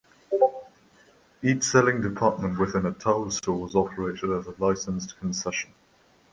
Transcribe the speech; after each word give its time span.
Each 1.43 1.61
selling 1.63 2.01
department 2.01 2.57
within 2.57 2.87
a 2.87 2.91
Towers 2.91 3.37
store 3.37 3.59
was 3.59 3.75
operated 3.75 4.31
as 4.31 4.47
a 4.47 4.55
licensed 4.57 5.19
concession. 5.19 5.73